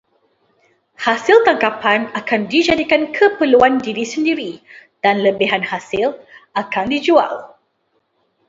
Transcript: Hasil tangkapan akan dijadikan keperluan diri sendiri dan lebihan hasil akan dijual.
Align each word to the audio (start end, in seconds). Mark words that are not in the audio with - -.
Hasil 1.05 1.39
tangkapan 1.45 2.01
akan 2.19 2.41
dijadikan 2.53 3.01
keperluan 3.17 3.73
diri 3.85 4.01
sendiri 4.13 4.51
dan 5.03 5.15
lebihan 5.25 5.61
hasil 5.71 6.07
akan 6.61 6.85
dijual. 6.93 7.33